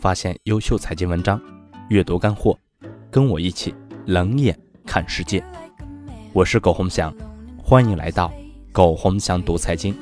[0.00, 1.38] 发现优秀财经文章，
[1.90, 2.58] 阅读干货，
[3.10, 3.74] 跟我一起
[4.06, 5.44] 冷眼看世界。
[6.32, 7.14] 我是苟洪祥，
[7.62, 8.32] 欢迎来到
[8.72, 9.94] 苟洪祥读财经。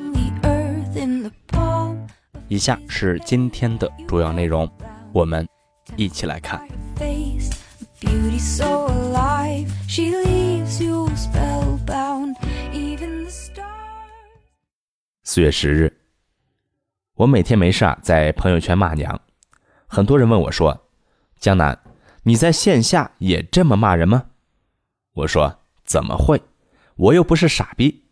[2.47, 4.71] 以下是今天的主要内容，
[5.13, 5.47] 我们
[5.97, 6.65] 一起来看。
[15.25, 15.93] 四月十日，
[17.15, 19.21] 我每天没事啊，在朋友圈骂娘。
[19.89, 20.89] 很多人问我说
[21.41, 21.81] ：“江南，
[22.23, 24.27] 你在线下也这么骂人吗？”
[25.15, 26.41] 我说：“怎么会？
[26.95, 28.05] 我又不是傻逼，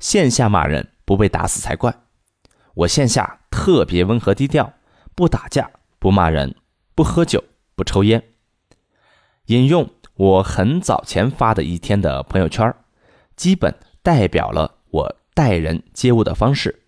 [0.00, 1.94] 线下骂人不被打死才怪。
[2.74, 4.72] 我线下特别温和低调，
[5.14, 6.56] 不打架，不骂人，
[6.94, 7.44] 不喝酒，
[7.76, 8.22] 不抽烟。”
[9.46, 12.74] 引用我很早前发的一天的朋友圈，
[13.36, 15.18] 基本代表了我。
[15.38, 16.82] 待人接物的方式，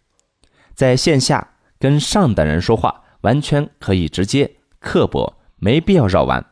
[0.75, 6.45] 在线下跟上等人说话，完全可以直接刻薄，没必要绕弯，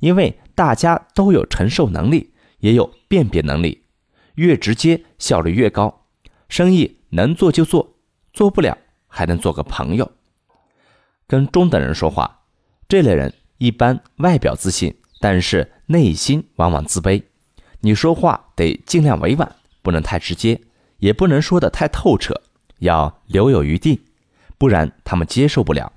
[0.00, 3.84] 因为大家都有承受能力，也有辨别能力，
[4.34, 6.06] 越直接效率越高，
[6.48, 7.96] 生意能做就做，
[8.32, 10.12] 做不了还能做个朋友。
[11.26, 12.42] 跟中等人说话，
[12.88, 17.22] 这类人一般外表自信，但是内心往往自卑，
[17.80, 20.60] 你说话得尽量委婉，不能太直接。
[20.98, 22.40] 也不能说的太透彻，
[22.78, 24.02] 要留有余地，
[24.56, 25.92] 不然他们接受不了，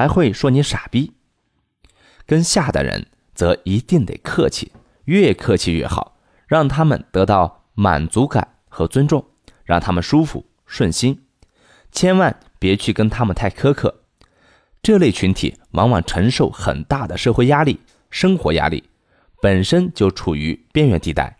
[0.00, 1.12] 还会说你傻逼。
[2.24, 4.72] 跟下的人则一定得客气，
[5.04, 9.26] 越客气越好，让他们得到满足感和尊重，
[9.62, 11.26] 让他们舒服顺心。
[11.92, 14.04] 千万别去跟他们太苛刻，
[14.82, 18.88] 这类群体往往承受很大的社会压力、生活压力，
[19.42, 21.36] 本身就处于边缘地带。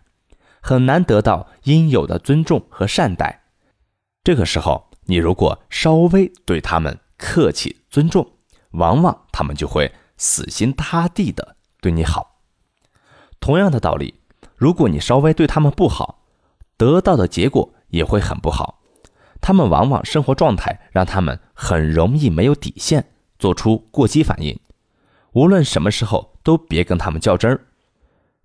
[0.60, 3.44] 很难得到应有的尊重和善待，
[4.22, 8.30] 这个时候，你如果稍微对他们客气尊重，
[8.72, 12.40] 往往他们就会死心塌地的对你好。
[13.40, 14.14] 同样的道理，
[14.56, 16.22] 如果你稍微对他们不好，
[16.76, 18.80] 得到的结果也会很不好。
[19.40, 24.58] 他们往往生活状态让他们很容易没有底线，做出过激反应。
[25.32, 27.66] 无论什么时候，都别跟他们较真儿。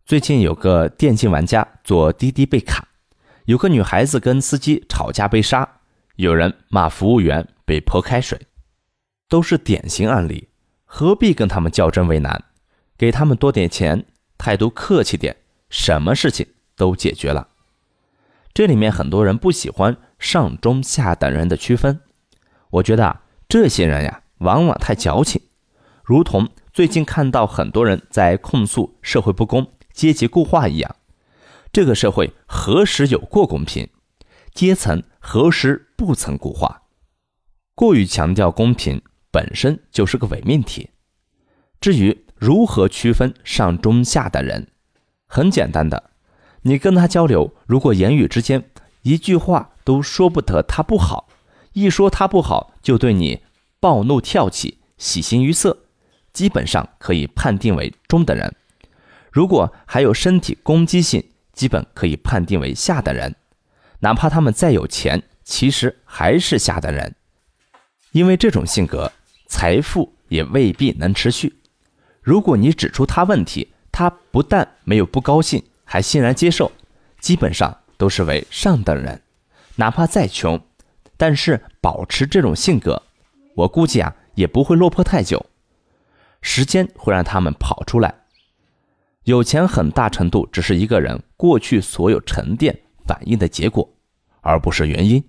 [0.05, 2.87] 最近有个电竞玩家坐滴滴被卡，
[3.45, 5.67] 有个女孩子跟司机吵架被杀，
[6.15, 8.39] 有人骂服务员被泼开水，
[9.27, 10.49] 都是典型案例，
[10.85, 12.43] 何必跟他们较真为难？
[12.97, 14.05] 给他们多点钱，
[14.37, 15.35] 态度客气点，
[15.69, 17.49] 什么事情都解决了。
[18.53, 21.99] 这里面很多人不喜欢上中下等人的区分，
[22.69, 25.41] 我觉得啊，这些人呀，往往太矫情，
[26.03, 29.71] 如同最近看到很多人在控诉社会不公。
[29.91, 30.95] 阶级固化一样，
[31.71, 33.89] 这个社会何时有过公平？
[34.53, 36.83] 阶层何时不曾固化？
[37.75, 39.01] 过于强调公平
[39.35, 40.91] 本身就是个伪命题。
[41.81, 44.69] 至于如何区分上中下的人，
[45.27, 46.11] 很简单的，
[46.61, 48.69] 你跟他交流，如果言语之间
[49.01, 51.27] 一句话都说不得他不好，
[51.73, 53.41] 一说他不好就对你
[53.81, 55.77] 暴怒跳起、喜形于色，
[56.31, 58.55] 基本上可以判定为中等人。
[59.33, 61.21] 如果还有身体攻击性，
[61.51, 63.35] 基本可以判定为下等人。
[63.99, 67.15] 哪怕他们再有钱，其实还是下等人，
[68.13, 69.11] 因为这种性格，
[69.47, 71.57] 财富也未必能持续。
[72.21, 76.71] 如果你指出他问题，他不但没有不高兴，还欣然接受，
[77.19, 79.21] 基本上都是为上等人。
[79.75, 80.59] 哪怕再穷，
[81.17, 83.03] 但是保持这种性格，
[83.55, 85.45] 我估计啊，也不会落魄太久。
[86.41, 88.13] 时间会让他们跑出来。
[89.23, 93.89] 有钱很大程度只是一个人过去所有沉淀反应的结果，
[94.41, 95.23] 而不是原因。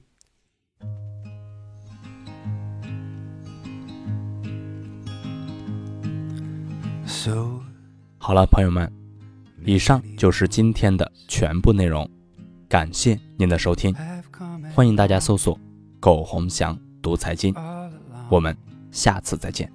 [8.19, 8.91] 好了，朋友们，
[9.65, 12.09] 以上就是今天的全部内容，
[12.69, 13.95] 感谢您的收听，
[14.75, 15.59] 欢迎大家搜索
[15.99, 17.55] “苟洪祥读财经”，
[18.31, 18.57] 我们
[18.91, 19.71] 下次再见。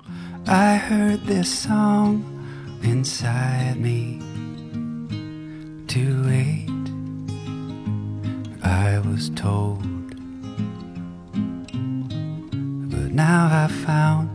[0.46, 2.22] I heard this song
[2.84, 4.20] inside me
[5.88, 6.70] to wait.
[8.62, 9.80] I was told,
[12.90, 14.30] but now I found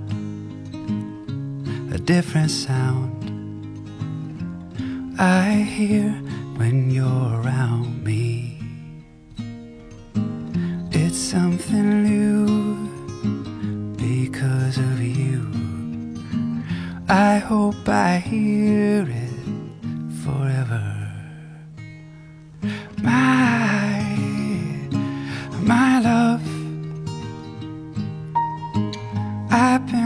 [2.07, 3.11] different sound.
[5.19, 6.11] I hear
[6.57, 8.61] when you're around me.
[10.93, 12.47] It's something new
[13.97, 15.43] because of you.
[17.09, 19.41] I hope I hear it
[20.23, 20.87] forever.
[23.03, 23.99] My,
[25.61, 26.47] my love,
[29.51, 30.06] I've been